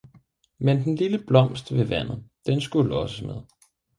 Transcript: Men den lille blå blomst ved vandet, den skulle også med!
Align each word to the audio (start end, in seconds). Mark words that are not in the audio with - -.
Men 0.67 0.79
den 0.83 0.95
lille 0.95 1.17
blå 1.17 1.25
blomst 1.27 1.71
ved 1.73 1.85
vandet, 1.85 2.23
den 2.45 2.61
skulle 2.61 2.95
også 2.99 3.25
med! 3.27 3.41